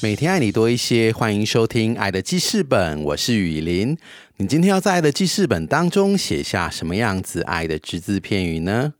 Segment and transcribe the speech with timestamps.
[0.00, 3.98] 每天爱你多一些，欢迎收听《爱的记事本》，我是雨林。
[4.36, 8.94] 你今天要在《爱的记事本》当中写下什么样子爱的只字片语呢？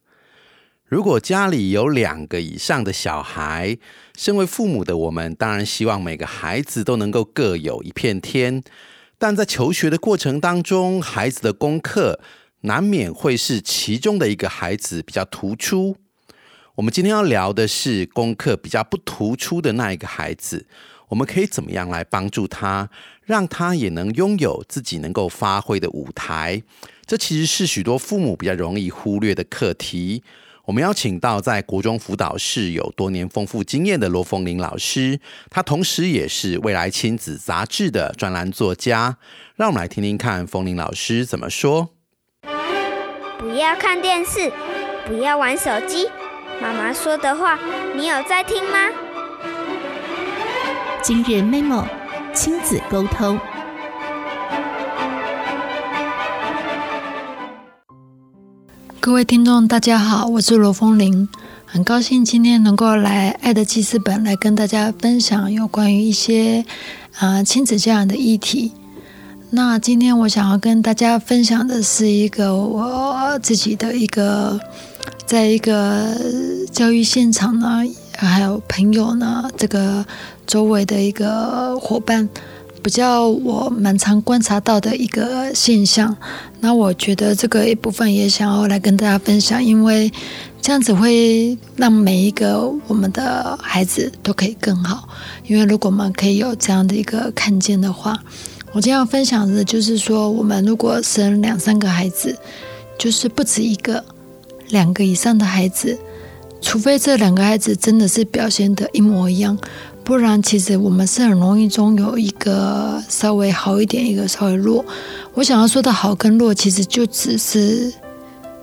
[0.84, 3.79] 如果家里有两个以上的小孩，
[4.16, 8.65] 身为父母的我们，当然希望每个孩子都能够各有一片天。
[9.19, 12.19] 但在求学的过程当中，孩子的功课
[12.62, 15.96] 难免会是其中的一个孩子比较突出。
[16.78, 20.64] 我们今天要聊的是功课比较不突出的那一个孩子，
[21.09, 22.88] 我们可以怎么样来帮助他，
[23.24, 26.62] 让他也能拥有自己能够发挥的舞台？
[27.04, 30.23] 这其实是许多父母比较容易忽略的课题。
[30.66, 35.18] 我们邀请到在国中辅导室有多年丰富经验的罗凤玲老师，
[35.51, 39.16] 他同时也是未来亲子杂志的专栏作家。
[39.57, 41.88] 让我们来听听看凤玲老师怎么说。
[43.37, 44.52] 不要看电视，
[45.09, 46.07] 不要玩手机。
[46.60, 47.56] 妈妈说的话，
[47.96, 48.78] 你有在听吗？
[51.01, 51.84] 今日 memo
[52.34, 53.38] 亲子沟通。
[58.98, 61.29] 各位听众，大家好，我是罗风玲，
[61.64, 66.64] 很高兴今天能够来《爱的记事本》来跟大家分享有关于一些
[67.19, 68.72] 啊亲子教养的议题。
[69.50, 74.59] 那今天我想要跟大家分享的是一个我自己的一个。
[75.28, 76.16] 在一个
[76.72, 77.82] 教育现场呢，
[78.16, 80.03] 还有朋友呢，这个
[80.47, 82.26] 周围的一个伙伴，
[82.82, 86.16] 比较我蛮常观察到的一个现象。
[86.60, 90.10] 那我觉得这个一部分也想要来跟大家分享，因为
[90.62, 95.06] 这样子会让每一个我们的孩子都可以更好。
[95.47, 98.19] 因为如果我们可以有这样的一个看见的话，
[98.72, 102.34] 我今天要分享的就是说，我们如果生两三个孩子，
[102.98, 104.03] 就是不止一个。
[104.68, 105.98] 两个以上的孩子，
[106.60, 109.56] 除非这两个孩子真的是表现的一模一样，
[110.04, 114.84] 不然其实我们是很容易中有一个稍微好一点，一个稍微弱。
[115.34, 117.92] 我想要说的好跟弱，其实就只是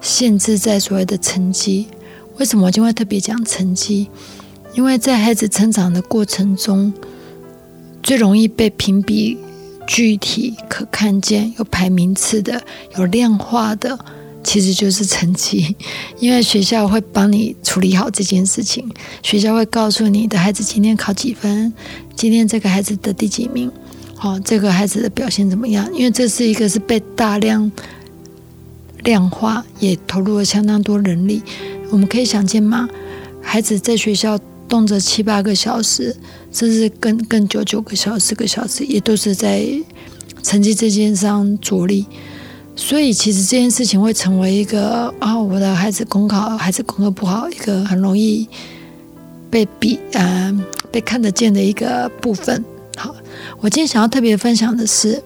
[0.01, 1.87] 限制在所谓的成绩。
[2.37, 4.09] 为什么我今天特别讲成绩？
[4.73, 6.93] 因为在孩子成长的过程中，
[8.03, 9.37] 最容易被评比、
[9.87, 12.61] 具体、可看见、有排名次的、
[12.97, 13.97] 有量化的。
[14.45, 15.75] 其实就是成绩，
[16.21, 18.87] 因为学校会帮你处理好这件事情。
[19.23, 21.73] 学校会告诉你的孩子今天考几分，
[22.15, 23.71] 今天这个孩子的第几名，
[24.21, 25.89] 哦，这个孩子的表现怎么样？
[25.93, 27.71] 因为这是一个是被大量
[29.03, 31.41] 量化，也投入了相当多人力。
[31.89, 32.87] 我们可以想见吗？
[33.41, 34.39] 孩子在学校
[34.69, 36.15] 动辄七八个小时，
[36.51, 39.67] 甚至更更久九个小时、个小时，也都是在
[40.43, 42.05] 成绩这件上着力。
[42.77, 48.47] 所以，其实这件事情会成为一个啊，我的孩子功考，孩子功课不好，一个很容易
[49.49, 50.53] 被比啊
[50.91, 52.63] 被看得见的一个部分。
[52.97, 53.15] 好，
[53.59, 55.23] 我今天想要特别分享的是，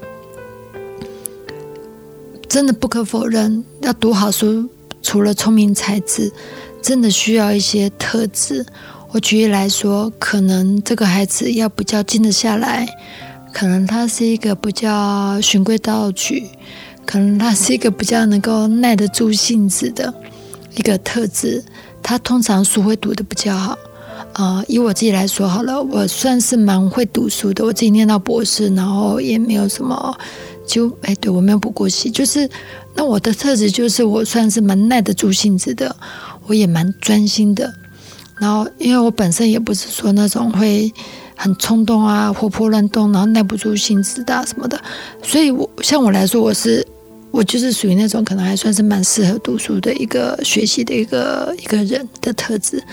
[2.48, 4.70] 真的不可否认，要读好书，
[5.02, 6.32] 除了聪明才智，
[6.82, 8.66] 真的需要一些特质。
[9.12, 12.88] 我举例来说，可能这个孩子要比较静得下来，
[13.52, 16.48] 可能他是一个比较循规蹈矩。
[17.10, 20.14] 可能他是一个比较能够耐得住性子的
[20.76, 21.64] 一个特质，
[22.04, 23.76] 他通常书会读的比较好。
[24.34, 30.16] 啊，以我自己来说好了，我算是蛮会读书的，我自己念到博士，然后也没有什么，
[30.68, 32.48] 就哎，对我没有补过习，就是
[32.94, 35.96] 那我的特质就是我算是蛮耐得住性子的，
[36.46, 37.74] 我也蛮专心的。
[38.38, 40.94] 然后因为我本身也不是说那种会。
[41.42, 44.78] 很冲动啊，活泼乱动，然后耐不住性子的什么的，
[45.24, 46.86] 所以，我像我来说，我是
[47.32, 52.84] 我就是属于那种可能还算是蛮适合读书的一个学习的一个一个人的特质。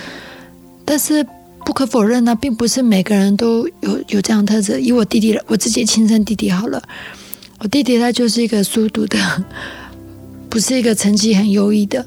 [0.84, 1.26] 但是
[1.64, 4.80] 不可否认呢，并不是每个人都有有这样的特质。
[4.80, 6.82] 以我弟弟，我自己亲生弟弟好了，
[7.58, 9.18] 我弟弟他就是一个书读的，
[10.48, 12.06] 不是一个成绩很优异的。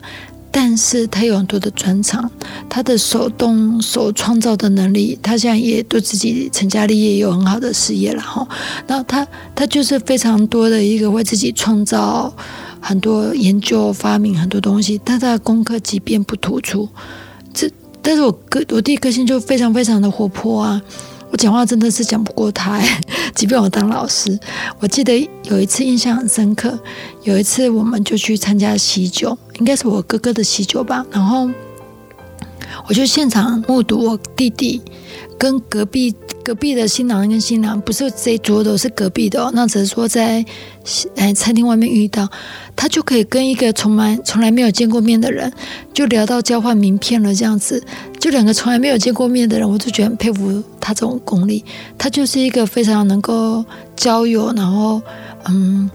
[0.51, 2.29] 但是他有很多的专长，
[2.67, 8.47] 他的手动手创造的能力，他现在也对自己成家立业，有很好的事业了哈。
[8.87, 12.33] 然后他他就是非常多的一个为自己创造
[12.81, 16.89] 很多研究发明很多东西，但他的功课即便不突出，
[17.53, 17.69] 这
[18.01, 20.81] 但是我个我弟个性就非常非常的活泼啊，
[21.29, 22.81] 我讲话真的是讲不过他，
[23.35, 24.39] 即便我当老师，
[24.79, 26.79] 我记得有一次印象很深刻，
[27.23, 31.49] 有一次我们就去参加喜酒，应该是我哥哥的喜酒吧，然后
[32.87, 34.81] 我就现场目睹我弟弟
[35.37, 40.43] 跟隔壁隔壁的新郎跟新娘，不是这一桌的，是隔壁的哦，那只是说在
[41.15, 42.27] 哎餐厅外面遇到，
[42.75, 45.51] 他就可以跟一个从来从来没有见过面的人，
[45.93, 47.83] 就聊到交换名片了这样子，
[48.19, 51.63] 就两个从来没有见过面的人，我就觉得很佩服他这种功力，
[51.97, 53.63] 他就是一个非常能够
[53.95, 55.01] 交友，然后
[55.45, 55.89] 嗯。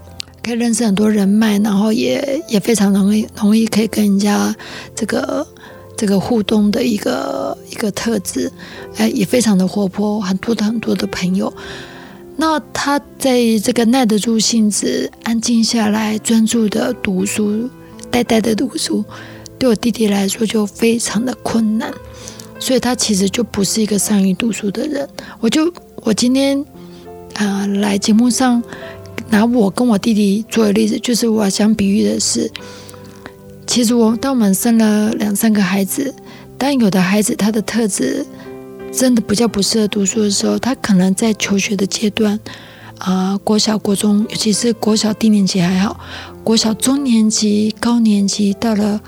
[0.44, 4.55] 可以认识很多人脉，然后也也非常容易容易可以跟人家
[4.94, 5.46] 这个
[5.96, 8.52] 这个互动的一个一个特质，
[8.96, 11.50] 哎，也非常的活泼，很多的很多的朋友。
[12.37, 17.70] 那他在这个耐得住性子、安静下来、专注的读书、
[18.11, 19.02] 呆呆的读书，
[19.58, 21.90] 对我弟弟来说就非常的困难，
[22.58, 25.08] 所以他其实就不是一个善于读书的人。
[25.40, 26.62] 我就我今天
[27.32, 28.62] 啊来节目上。
[29.34, 32.48] 拿我跟我弟弟做的例子，就是我想比喻的是，
[33.66, 36.14] 其实我当我们生了两三个孩子，
[36.56, 38.25] 但有的孩子他的特质
[38.92, 42.38] 真的比较不适合读书的时候，他可能在求学的阶段，
[42.98, 45.98] 啊，国小、国中，尤其是国小低年级还好，
[46.44, 49.00] 国小中年级、高年级到了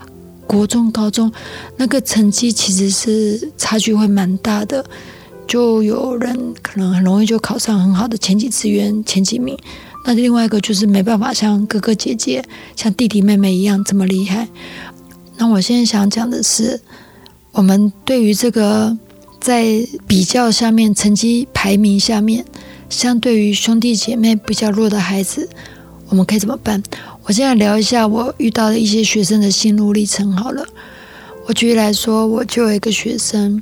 [0.45, 1.31] 国中、高中，
[1.77, 4.85] 那个成绩其实是差距会蛮大的，
[5.47, 9.57] 就有人可能很容易就考上很好的前几志愿前几名。
[10.07, 12.45] 那另外一个就是没办法像哥哥姐姐、
[12.77, 14.47] 像弟弟妹妹一样这么厉害。
[15.37, 16.81] 那我现在想讲的是，
[17.51, 18.97] 我们对于这个
[19.41, 22.45] 在比较下面、成绩排名下面，
[22.89, 25.49] 相对于兄弟姐妹比较弱的孩子，
[26.09, 26.81] 我们可以怎么办？
[27.25, 30.65] 我现在聊一下我遇到的一些学生的心路历程好了。
[31.47, 33.61] 我举例来说，我就有一个学生。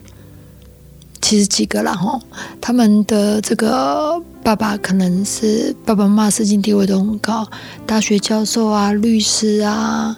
[1.23, 2.20] 其实几个了哈，
[2.61, 7.49] 他们的这个爸爸可能是爸爸妈妈社经地位都很高，
[7.87, 10.14] 大学教授啊、律师啊，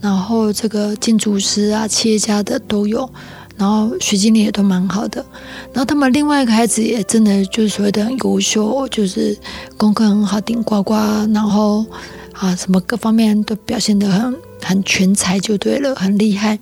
[0.00, 3.08] 然后这个建筑师啊、企业家的都有，
[3.56, 5.24] 然后学经历也都蛮好的。
[5.72, 9.38] 然后他们另外一个孩子也真的就是所谓的很优秀，就是
[9.76, 10.94] 功课很好，顶呱呱，
[11.32, 11.86] 然后
[12.32, 16.58] 啊什么各方面都表现得很很全才就对了，很厉害。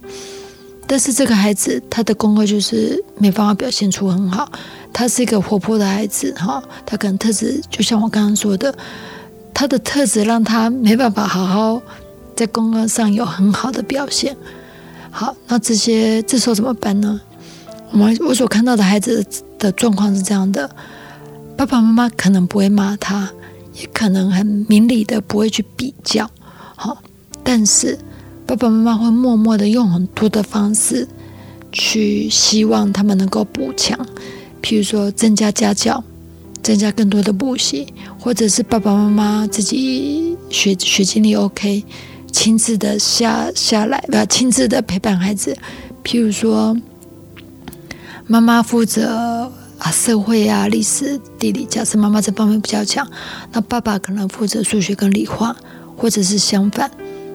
[0.86, 4.50] 但是这个孩子他的功课就是没办法表现出很好，
[4.98, 8.74] 他是一个活泼的孩子哈，他可能特质就像我刚刚说的，
[9.54, 11.80] 他的特质让他没办法好好
[12.34, 14.36] 在功课上有很好的表现。
[15.12, 17.20] 好，那这些这时候怎么办呢？
[17.92, 19.24] 我们我所看到的孩子
[19.56, 20.68] 的状况是这样的：
[21.56, 23.30] 爸爸妈妈可能不会骂他，
[23.74, 26.28] 也可能很明理的不会去比较，
[26.74, 27.00] 好，
[27.44, 27.96] 但是。
[28.48, 31.06] 爸爸妈妈会默默的用很多的方式
[31.70, 33.96] 去希望他们能够补强，
[34.62, 36.02] 譬如说增加家教，
[36.62, 37.86] 增加更多的补习，
[38.18, 41.84] 或者是爸爸妈妈自己学学经历 OK，
[42.32, 45.56] 亲自的下下来，不要亲自的陪伴孩子。
[46.04, 46.76] 譬如说，
[48.26, 53.06] 妈妈负责啊社会啊历史地理，假设妈妈这方面比较强，
[53.52, 55.56] 那爸爸可能负责数学跟理化，
[55.96, 56.90] 或者是相反。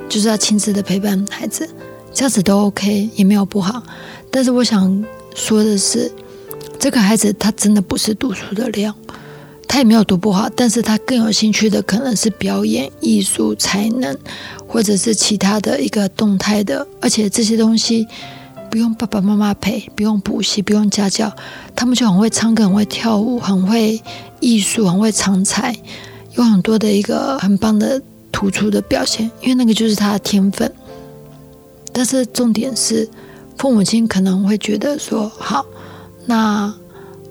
[0.10, 1.68] 就是要亲自的陪伴孩子，
[2.14, 3.81] 这样子都 OK，也没有不好。
[4.30, 5.04] 但是我想
[5.34, 6.12] 说的是，
[6.84, 8.94] 这个孩子他真的不是读书的料，
[9.70, 14.13] 他也没有读不好，但是他更有兴趣的可能是表演艺术才能，
[14.68, 18.06] 或者是其他的一个动态的，而且这些东西
[18.70, 21.34] 不用爸爸妈妈陪，不用补习，不用家教，
[21.74, 24.02] 他们就很会唱歌，很会跳舞，很会
[24.42, 25.74] 艺术，很会藏才，
[26.36, 28.02] 有很多的一个很棒的。
[28.30, 30.70] 突出的表现，因为那个就是他的天分。
[31.94, 33.08] 但是重点是，
[33.58, 35.63] 父母亲可能会觉得说：“好，
[36.25, 36.74] 那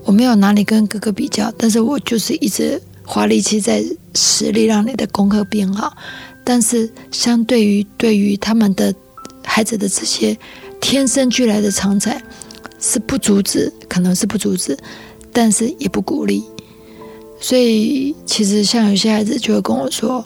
[0.03, 3.83] 我没有拿你跟哥哥比较，但是我就是一直花力气在
[4.13, 5.95] 实力让你的功课变好。
[6.43, 8.93] 但是相对于对于他们的
[9.43, 10.37] 孩子的这些
[10.81, 12.21] 天生俱来的长才，
[12.79, 14.77] 是不阻止，可能是不阻止，
[15.31, 16.43] 但是也不鼓励。
[17.39, 20.25] 所以其实像有些孩子就会跟我说。”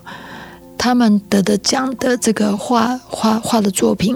[0.79, 4.15] 他们得的奖的这个画画画的作品，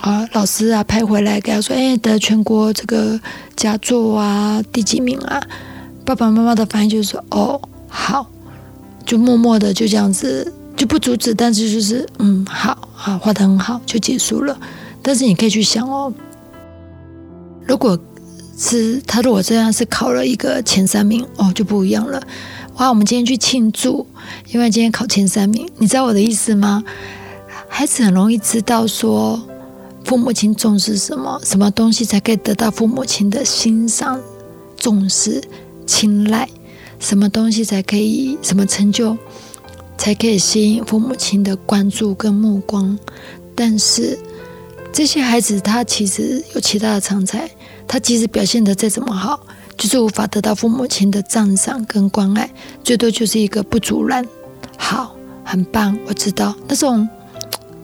[0.00, 3.20] 啊，老师啊拍回来给他说，哎，得全国这个
[3.56, 5.42] 佳作啊，第几名啊？
[6.04, 8.26] 爸爸妈妈的反应就是说，哦，好，
[9.04, 14.56] 就默默的就这样子，就不阻止，但是就是嗯，好，好，画的很好，就结束了。
[15.02, 16.12] 但是你可以去想哦，
[17.66, 17.98] 如果
[18.56, 22.22] 是他如果这样是考了一个前三名，哦，就不一样了。
[22.76, 24.06] 哇，我们今天去庆祝，
[24.52, 26.84] 因为今天考前三名，你知道我的意思吗？
[27.68, 29.42] 孩子很容易知道说，
[30.08, 34.18] 父母亲重视什么，什么东西才可以得到父母亲的欣赏、
[34.78, 35.38] 重视、
[35.86, 36.48] 青睐，
[36.98, 39.14] 什么东西才可以，什么成就
[39.98, 42.98] 才可以吸引父母亲的关注跟目光。
[43.54, 44.18] 但是
[44.94, 47.46] 这些孩子他其实有其他的长才，
[47.86, 49.38] 他即使表现得再怎么好，
[49.76, 52.50] 就是无法得到父母亲的赞赏跟关爱，
[52.82, 54.26] 最多就是一个不阻拦。
[54.78, 57.06] 好，很棒，我知道那种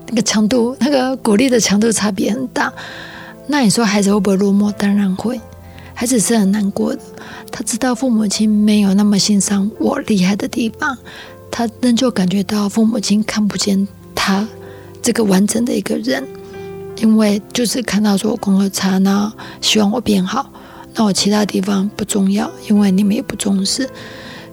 [0.08, 2.72] 那个强度，那个鼓励的强度差别很大。
[3.46, 4.72] 那你说孩子会不会落寞？
[4.72, 5.40] 当然会，
[5.94, 7.00] 孩子是很难过的。
[7.50, 10.96] 他知道父母亲没有那么欣赏我厉害的地方，
[11.50, 14.48] 他仍旧感觉到父母亲看不见他
[15.02, 16.26] 这个完整的一个人，
[16.96, 20.50] 因为就是看到说我功课差，那希望我变好，
[20.94, 23.88] 那我其他地方不重要，因为你们也不重视。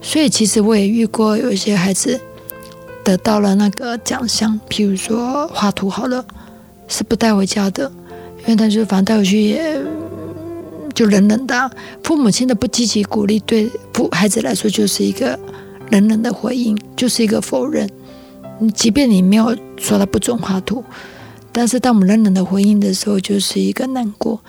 [0.01, 2.19] 所以其实我也遇过有一些孩子
[3.03, 6.25] 得到了那个奖项，譬如说画图好了，
[6.87, 7.91] 是不带回家的。
[8.41, 9.79] 因为他就反正带回去也
[10.95, 11.71] 就冷冷的，
[12.03, 15.37] 父母亲的不积极鼓励，对父孩子来说就是一个
[15.91, 17.87] 冷冷的回应，就是一个否认。
[18.59, 20.83] 你即便你没有说他不准画图，
[21.51, 24.41] 但是当我们冷冷的回应的时候，就是一个难过。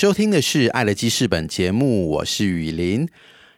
[0.00, 3.06] 收听的是《爱的记事本》节目，我是雨林。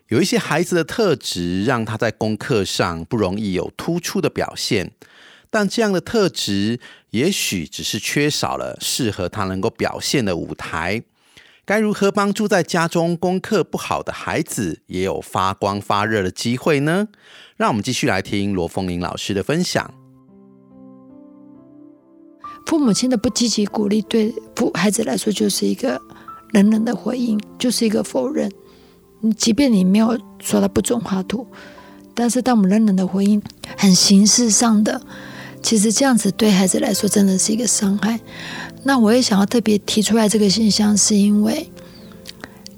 [0.09, 4.91] 有一些孩子的特质，让他在功课上不容易有突出的表现，
[5.51, 6.81] 但这样的特质
[7.11, 11.05] 也许只是缺少了适合他能够表现的舞台。
[11.65, 17.07] 该如何帮助在家中功课不好的孩子也有发光发热的机会呢？
[17.57, 19.95] 让我们继续来听罗凤玲老师的分享。
[22.67, 26.03] 父母亲的不积极鼓励，对父孩子来说就是一个。
[26.53, 28.51] 冷冷的回应就是一个否认。
[29.21, 31.47] 你即便你没有说他不准画图，
[32.15, 33.41] 但是当我们冷冷的回应，
[33.77, 35.01] 很形式上的，
[35.63, 38.19] 其实这样子对孩子来说真的是一个伤害。
[38.83, 41.71] 那我也想要特别提出来这个现象，是因为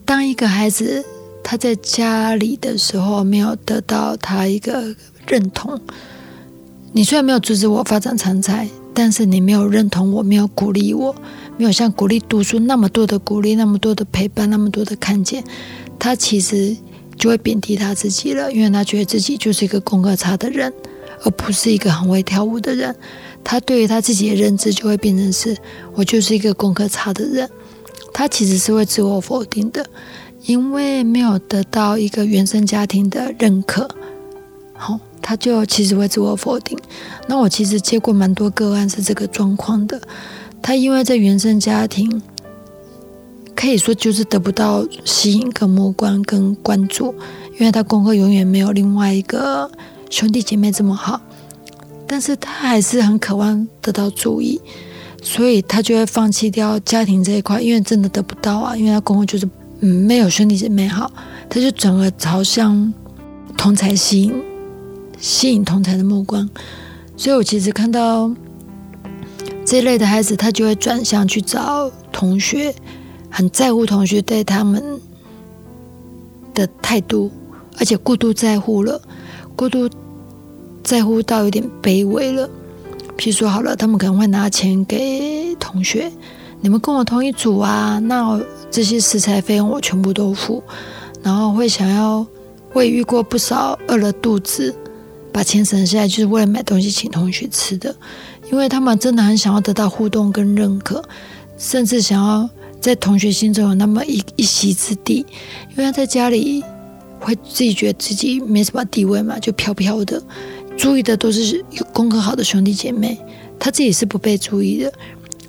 [0.04, 1.02] 当一个孩子
[1.42, 4.94] 他在家里的时候没有得到他一个
[5.26, 5.80] 认同，
[6.92, 11.14] 你虽然没有阻止我发展长才，但是你没有认同我，没有鼓励我，
[11.56, 15.44] 没有像鼓励读书那么多的鼓励，那么多的陪伴，那么多的看见，
[15.98, 16.76] 他其实
[17.16, 20.72] 就会贬低他自己了，因为他觉得自己就是一个功课差的人，
[21.22, 22.94] 而不是一个很会跳舞的人。
[23.44, 25.56] 他对于他自己的认知就会变成是
[25.94, 27.48] 我就是一个功课差的人。
[28.12, 29.84] 他其实是会自我否定的，
[30.46, 33.88] 因为没有得到一个原生家庭的认可，
[34.72, 36.78] 好，他就其实会自我否定。
[37.26, 40.00] 那我其实接过蛮多个案是这个状况的，
[40.66, 42.22] 他因为在原生家庭，
[43.54, 47.14] 可以说就是得不到吸引跟目光跟关注，
[47.58, 49.70] 因为他功课永远没有另外一个
[50.08, 51.20] 兄弟姐妹这么好，
[52.06, 54.58] 但是他还是很渴望得到注意。
[55.22, 59.46] 所以他就会放弃掉家庭这一块，因为真的得不到啊，因为他功课就是
[59.80, 61.12] 嗯没有兄弟姐妹好，
[61.50, 62.90] 他就转而朝向
[63.54, 64.34] 同才吸引，
[65.20, 66.48] 吸引同才的目光。
[67.18, 68.30] 所以我其实看到
[69.74, 72.72] 这类的孩子，他就会转向去找同学，
[73.28, 74.80] 很在乎同学对他们
[76.54, 77.28] 的态度，
[77.76, 79.02] 而且过度在乎了，
[79.56, 79.90] 过度
[80.84, 82.48] 在乎到有点卑微了。
[83.18, 86.08] 譬如说好了，他们可能会拿钱给同学，
[86.60, 88.40] 你们跟我同一组啊，那
[88.70, 90.62] 这些食材费用我全部都付。
[91.20, 92.24] 然后会想要，
[92.72, 94.72] 我也遇过不少饿了肚子，
[95.32, 97.92] 把钱省下来就是为了买东西请同学吃的，
[98.54, 101.02] 因为他们真的很想要得到互动跟认可，
[101.58, 102.48] 甚至想要
[102.80, 105.26] 在同学心中有那么一一席之地，
[105.70, 106.62] 因为他在家里
[107.18, 110.22] 会自己觉得自己没什么地位嘛，就飘飘的。
[110.76, 113.18] 注意的都是有功课好的兄弟姐妹，
[113.58, 114.92] 他自己是不被注意的，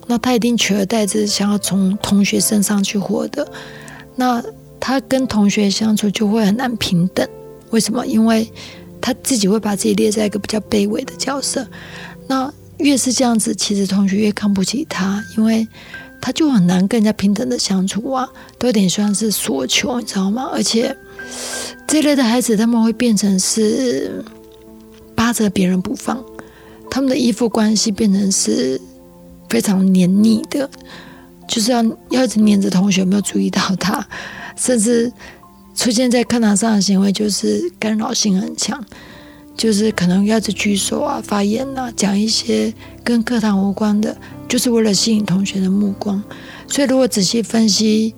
[0.07, 3.47] 那他一定取而代之，想要从同学身上去获得，
[4.15, 4.43] 那
[4.79, 7.27] 他跟同学相处就会很难平等。
[7.69, 8.03] 为什么？
[8.07, 8.51] 因为
[8.99, 11.67] 他自己会把自己列在一个比较卑微的角色。
[12.25, 15.67] 那越是这样子，其实同学越看不起他，因为
[16.21, 20.49] 他就很难跟人家平等的相处啊，都有点像是索求，你知道吗？
[20.53, 20.95] 而且
[21.87, 24.23] 这类的孩子，他们会变成是。
[25.17, 26.21] 扒着别人不放，
[26.91, 28.79] 他们的依附关系变成是
[29.47, 30.69] 非常黏腻的，
[31.47, 34.05] 就是要要一直黏着同学，没有注意到他，
[34.57, 35.09] 甚至
[35.73, 38.83] 出现在课堂上的行为就是干扰性很强，
[39.55, 44.15] 就是可能要去举手啊、发言啊、讲一些跟课堂无关的，
[44.47, 46.23] 就是为了吸引同学的目光。
[46.67, 48.13] 所以，如果仔细分析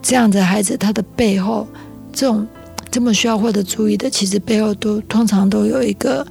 [0.00, 1.66] 这样的孩子，他的背后
[2.12, 2.46] 这种。
[2.88, 6.26] 这么需要获得注意的，其实背后都通常都有一个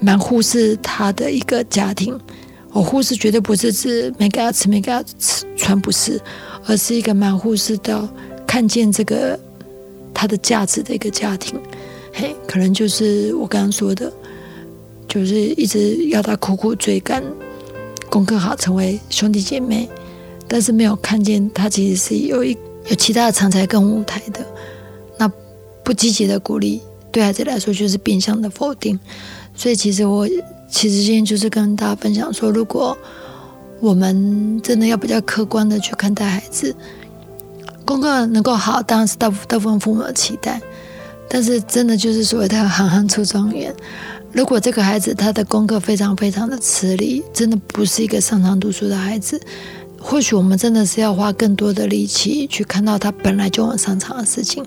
[0.00, 2.18] 蛮忽视他的一个家庭。
[2.72, 6.18] 我忽视绝对不是指没给他吃、没给他吃穿，不是，
[6.64, 8.08] 而是一个蛮忽视到
[8.46, 9.38] 看见这个
[10.14, 11.60] 他的价值的一个家庭。
[12.18, 14.10] 嘿，可能就是我刚刚说的，
[15.06, 17.22] 就是一直要他苦苦追赶，
[18.08, 19.86] 功课好，成为兄弟姐妹，
[20.48, 22.56] 但是没有看见他其实是有一
[22.88, 24.40] 有其他的长才跟舞台的。
[25.18, 25.30] 那
[25.84, 26.80] 不积极的鼓励，
[27.12, 28.98] 对孩子来说就是变相的否定。
[29.54, 30.26] 所以，其实我
[30.70, 32.96] 其实今天就是跟大家分享说，如果
[33.78, 36.74] 我们真的要比较客观的去看待孩子，
[37.84, 40.62] 功课能够好，当然是大大部分父母的期待。
[41.28, 43.74] 但是，真的就是所谓的行行出状元。
[44.32, 49.40] 如果这个孩子他的功课非常非常的吃力，真的不是一个擅长读书的孩子，
[49.98, 54.64] 或许我们真的是要花更多的力气去看到他本来就很擅长的事情。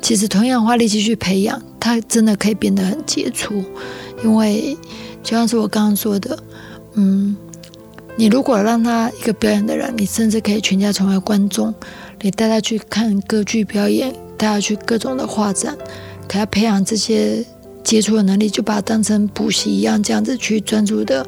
[0.00, 3.62] 其实同样花力气去培养，他真的可以变得很杰出。
[4.24, 4.76] 因为
[5.22, 6.38] 就像是我刚刚说的，
[6.94, 7.36] 嗯，
[8.16, 11.72] 你如果让他一个表演的人，你甚至可以全家成为观众，
[12.20, 14.12] 你带他去看歌剧表演，
[14.42, 15.78] 带他去各种的画展，
[16.26, 17.44] 给他培养这些
[17.84, 21.24] 接触的能力，就把它当成补习一样，这样子去专注的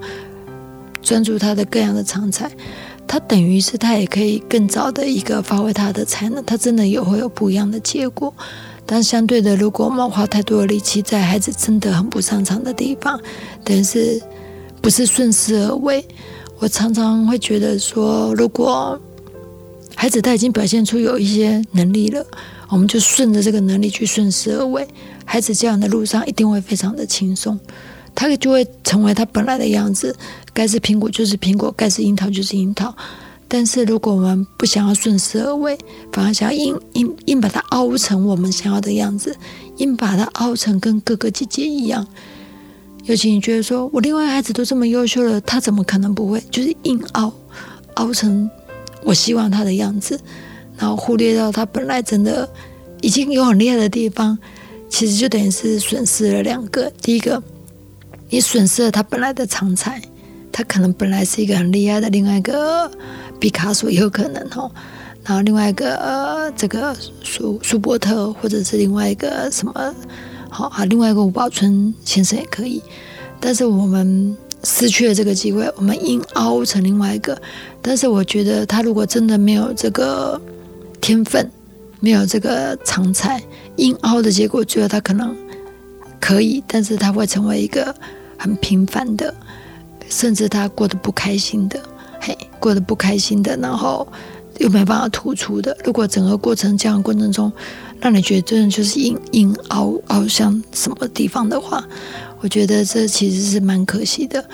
[1.01, 2.51] 专注他的各样的长才。
[3.07, 8.35] 他等于是他也可以更早的一个发挥他的才能，他真的也会有不一样的结果。
[8.85, 13.21] 但相对的，如果我们花太多的力气在孩子真的很不擅长的地方，
[13.63, 14.21] 等于是
[14.83, 16.05] 不是顺势而为？
[16.59, 19.01] 我常常会觉得说，如果
[19.95, 22.25] 孩子他已经表现出有一些能力了，
[22.69, 24.87] 我们就顺着这个能力去顺势而为，
[25.25, 27.59] 孩子这样的路上一定会非常的轻松。
[28.15, 30.15] 他就会成为他本来的样子，
[30.53, 32.95] 该是苹果就是苹果，该是樱桃就是樱桃。
[33.49, 35.77] 但是如果我们不想要顺势而为，
[36.13, 39.37] 反而想要硬硬硬把它凹成我们想要的样子，
[39.79, 42.07] 硬把它凹成跟哥哥姐姐一样。
[43.05, 46.41] 尤其你觉得说我另外孩子都这么优秀了，他怎么可能不会？
[46.51, 47.33] 就是硬凹，
[47.95, 48.49] 凹成
[49.05, 50.19] 我希望他的样子。
[50.77, 52.49] 然后忽略到他本来真的
[53.01, 54.37] 已经有很厉害的地方，
[54.89, 56.91] 其实就等于是损失了两个。
[57.01, 57.41] 第一个，
[58.29, 60.03] 你损失了他本来的长才，
[60.51, 62.91] 他可能本来是一个很厉害的，另外一个
[63.39, 64.69] 毕卡索有可能哦。
[65.23, 69.95] 然后另外一个呃，这个舒舒伯特，或者是另外一个什么，
[70.51, 72.83] 好啊，另外一个吴宝春先生也可以。
[73.41, 77.41] 但是我们失去了这个机会，我们硬凹成另外一个。
[77.83, 80.41] 但是我觉得他如果真的没有这个
[81.01, 81.51] 天分，
[82.01, 83.43] 没有这个长才，
[83.77, 85.37] 硬凹的结果，最后他可能
[86.21, 87.95] 可以，但是他会成为一个
[88.39, 89.33] 很平凡的，
[90.09, 91.79] 甚至他过得不开心的，
[92.21, 94.09] 嘿，过得不开心的，然后。
[94.61, 95.77] 又没办法突出的。
[95.85, 97.53] 如果整个过程这样过程中，
[98.01, 101.85] 让你觉得真的就是硬硬凹凹向什么地方的话，
[102.45, 104.45] 我觉得这其实是蛮可惜的。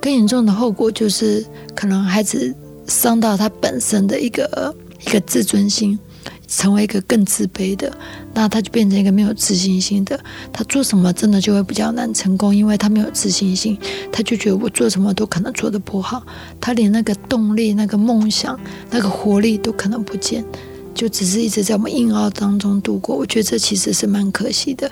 [0.00, 2.54] 更严重的后果就是，可能孩子
[2.86, 4.74] 伤到他本身的一个
[5.06, 5.98] 一个自尊心。
[6.46, 7.90] 成为一个更自卑的，
[8.32, 10.18] 那他就变成一个没有自信心的。
[10.52, 13.76] 他做什么真的就会比较难成功，因为他没有自信心，
[14.12, 16.22] 他就觉得我做什么都可能做得不好，
[16.60, 18.58] 他连那个动力、那个梦想、
[18.90, 20.44] 那个活力都可能不见，
[20.94, 23.16] 就只是一直在我们硬凹当中度过。
[23.16, 24.90] 我觉得这其实是蛮可惜的。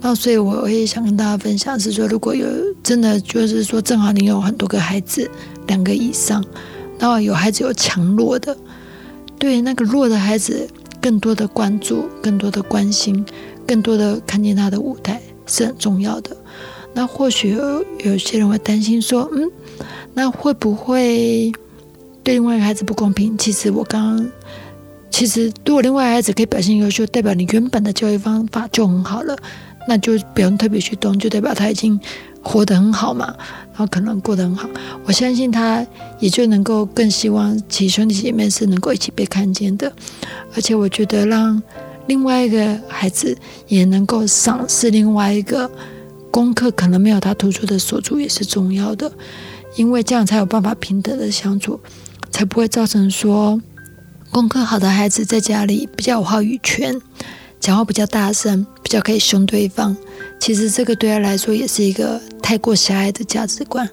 [0.00, 2.46] 那所以我我也想跟大家分享是说，如果有
[2.82, 5.30] 真的就是说，正好你有很多个孩子，
[5.66, 6.44] 两个以上，
[6.98, 8.56] 然后有孩子有强弱的。
[9.38, 10.68] 对那个弱的孩子，
[11.00, 13.24] 更多的关注，更多的关心，
[13.66, 16.36] 更多的看见他的舞台是很重要的。
[16.92, 19.50] 那或许有有些人会担心说，嗯，
[20.12, 21.52] 那会不会
[22.22, 23.36] 对另外一个孩子不公平？
[23.38, 24.30] 其实我刚刚，
[25.10, 29.36] 其实如果另外一个孩子可以表现优秀，代表你原本的教育方法就很好了，
[29.90, 31.98] 那就不用特别去动，就代表他已经。
[32.42, 33.26] 活得很好嘛，
[33.68, 34.66] 然后可能过得很好，
[35.04, 35.86] 我相信他
[36.20, 39.92] 也就能够更希望其兄弟姐妹是能够一起被看见的，
[40.54, 41.62] 而且我觉得让
[42.06, 43.36] 另外一个孩子
[43.68, 45.70] 也能够赏识另外一个
[46.30, 49.12] 功课可能没有他突出的所处也是重要的，
[49.76, 51.78] 因为这样才有办法平等的相处，
[52.30, 53.60] 才不会造成说
[54.30, 56.98] 功课好的孩子在家里比较有话语权。
[57.60, 59.94] 讲话比较大声，比较可以凶对方。
[60.40, 63.88] 其实这个对他来说也是一个太过狭隘的价值观。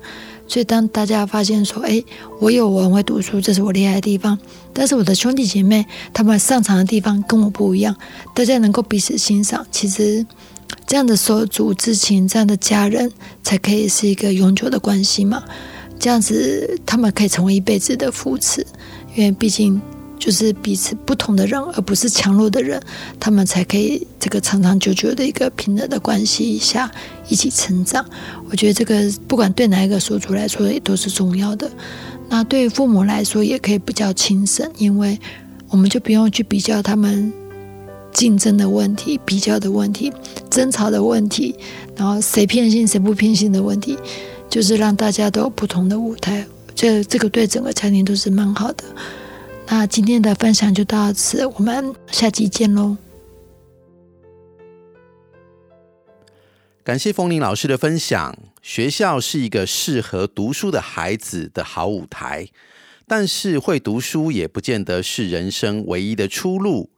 [0.47, 2.01] 所以当大家发现说：“哎，
[2.39, 4.39] 我有我很会读书，这是我厉害的地方。”
[4.71, 7.93] 但是我的兄弟姐妹他们擅长的地方跟我不一样，
[8.34, 9.67] 大家能够彼此欣赏。
[9.69, 10.25] 其实
[10.86, 13.12] 这样的手足之情，这样的家人
[13.43, 15.43] 才可以是一个永久的关系嘛。
[15.99, 18.65] 这样子他们可以成为一辈子的扶持，
[19.15, 19.82] 因为毕竟。
[20.19, 22.82] 就是彼此不同的人，而不是强弱的人，
[23.19, 26.91] 他们才可以这个长长久久的一个平等的关系下
[27.27, 28.06] 一起成长。
[28.49, 31.69] 我觉得这个不管对哪一个所主来说也都是重要的。
[32.30, 35.19] 那对父母来说也可以比较轻省，因为
[35.69, 37.32] 我们就不用去比较他们
[38.12, 40.12] 竞争的问题、比较的问题、
[40.49, 41.56] 争吵的问题，
[41.95, 43.97] 然后谁偏心谁不偏心的问题，
[44.49, 46.45] 就是让大家都有不同的舞台。
[46.75, 48.84] 这这个对整个家庭都是蛮好的。
[49.69, 52.95] 那今天的分享就到此，我们下期见喽！
[56.86, 58.38] 感谢风铃老师的分享。
[58.62, 62.47] 学校是一个适合读书的孩子的好舞台，
[63.06, 66.89] 但是会读书也不见得是人生唯一的出路。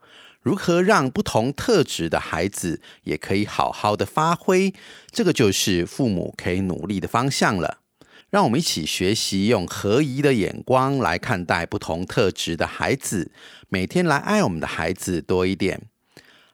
[0.42, 4.74] 如何让不同特质的孩子也可以好好的发挥，
[5.12, 7.80] 这个就是父母可以努力的方向了。
[8.30, 13.32] 让我们一起学习，用合宜的眼光来看待不同特质的孩子，
[13.70, 15.82] 每天来爱我们的孩子多一点。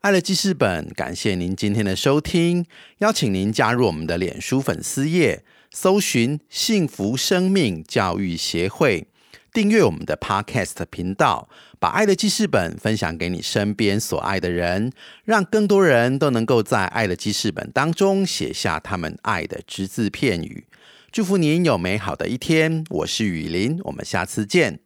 [0.00, 2.64] 爱的记事本，感谢您今天的收听，
[2.98, 9.08] 邀请您加入我们的脸书粉丝页，搜寻“幸福生命教育协会”，
[9.52, 14.92] 订阅我们的 Podcast 频道，把爱的记事本分享给你身边所爱的人，
[15.24, 20.64] 让更多人都能够在爱的记事本当中写下他们爱的只字片语。
[21.12, 24.85] 祝福您有美好的一天，我是雨林，我们下次见。